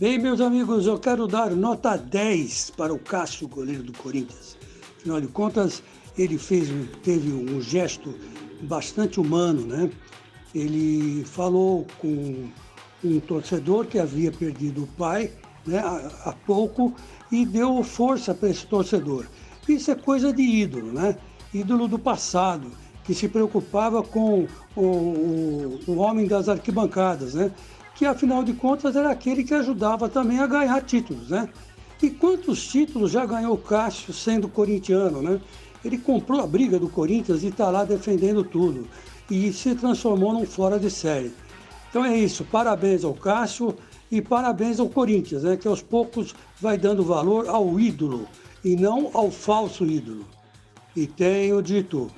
Bem, 0.00 0.18
meus 0.18 0.40
amigos, 0.40 0.86
eu 0.86 0.98
quero 0.98 1.26
dar 1.26 1.50
nota 1.50 1.94
10 1.94 2.70
para 2.70 2.90
o 2.90 2.98
Cássio, 2.98 3.46
goleiro 3.46 3.82
do 3.82 3.92
Corinthians. 3.92 4.56
Afinal 4.96 5.20
de 5.20 5.26
contas, 5.26 5.82
ele 6.16 6.38
fez, 6.38 6.70
teve 7.02 7.30
um 7.30 7.60
gesto 7.60 8.14
bastante 8.62 9.20
humano, 9.20 9.66
né? 9.66 9.90
Ele 10.54 11.22
falou 11.26 11.86
com 11.98 12.48
um 13.04 13.20
torcedor 13.20 13.84
que 13.84 13.98
havia 13.98 14.32
perdido 14.32 14.84
o 14.84 14.86
pai 14.86 15.32
né, 15.66 15.82
há, 16.24 16.34
pouco 16.46 16.94
e 17.30 17.44
deu 17.44 17.82
força 17.84 18.32
para 18.32 18.48
esse 18.48 18.66
torcedor. 18.66 19.26
Isso 19.68 19.90
é 19.90 19.94
coisa 19.94 20.32
de 20.32 20.42
ídolo, 20.42 20.92
né? 20.92 21.14
Ídolo 21.52 21.86
do 21.86 21.98
passado, 21.98 22.72
que 23.04 23.12
se 23.12 23.28
preocupava 23.28 24.02
com 24.02 24.46
o, 24.74 24.80
o, 24.80 25.80
o 25.86 25.96
homem 25.98 26.26
das 26.26 26.48
arquibancadas, 26.48 27.34
né? 27.34 27.52
Que 28.00 28.06
afinal 28.06 28.42
de 28.42 28.54
contas 28.54 28.96
era 28.96 29.10
aquele 29.10 29.44
que 29.44 29.52
ajudava 29.52 30.08
também 30.08 30.38
a 30.38 30.46
ganhar 30.46 30.80
títulos, 30.80 31.28
né? 31.28 31.46
E 32.02 32.08
quantos 32.08 32.66
títulos 32.66 33.10
já 33.10 33.26
ganhou 33.26 33.52
o 33.52 33.58
Cássio 33.58 34.14
sendo 34.14 34.48
corintiano, 34.48 35.20
né? 35.20 35.38
Ele 35.84 35.98
comprou 35.98 36.40
a 36.40 36.46
briga 36.46 36.78
do 36.78 36.88
Corinthians 36.88 37.42
e 37.42 37.48
está 37.48 37.68
lá 37.68 37.84
defendendo 37.84 38.42
tudo. 38.42 38.88
E 39.30 39.52
se 39.52 39.74
transformou 39.74 40.32
num 40.32 40.46
fora 40.46 40.78
de 40.78 40.90
série. 40.90 41.30
Então 41.90 42.02
é 42.02 42.16
isso. 42.16 42.42
Parabéns 42.42 43.04
ao 43.04 43.12
Cássio 43.12 43.76
e 44.10 44.22
parabéns 44.22 44.80
ao 44.80 44.88
Corinthians, 44.88 45.42
né? 45.42 45.58
Que 45.58 45.68
aos 45.68 45.82
poucos 45.82 46.34
vai 46.58 46.78
dando 46.78 47.04
valor 47.04 47.50
ao 47.50 47.78
ídolo 47.78 48.26
e 48.64 48.76
não 48.76 49.10
ao 49.12 49.30
falso 49.30 49.84
ídolo. 49.84 50.24
E 50.96 51.06
tenho 51.06 51.60
dito. 51.60 52.10